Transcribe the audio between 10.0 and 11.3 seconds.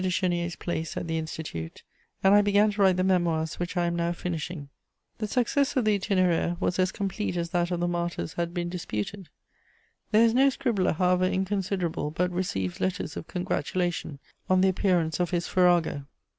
There is no scribbler, however